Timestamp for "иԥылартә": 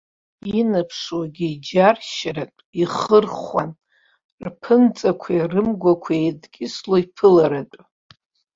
7.03-7.77